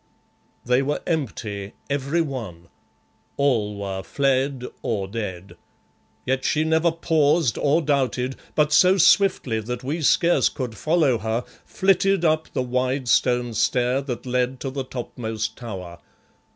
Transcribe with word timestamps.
They 0.65 0.81
were 0.81 1.01
empty, 1.05 1.73
every 1.87 2.21
one 2.21 2.69
all 3.37 3.77
were 3.77 4.01
fled 4.01 4.63
or 4.81 5.07
dead. 5.07 5.55
Yet 6.25 6.43
she 6.43 6.63
never 6.63 6.91
paused 6.91 7.55
or 7.59 7.83
doubted, 7.83 8.35
but 8.55 8.73
so 8.73 8.97
swiftly 8.97 9.59
that 9.59 9.83
we 9.83 10.01
scarce 10.01 10.49
could 10.49 10.75
follow 10.75 11.19
her, 11.19 11.43
flitted 11.65 12.25
up 12.25 12.51
the 12.51 12.63
wide 12.63 13.09
stone 13.09 13.53
stair 13.53 14.01
that 14.01 14.25
led 14.25 14.59
to 14.61 14.71
the 14.71 14.83
topmost 14.85 15.55
tower. 15.55 15.99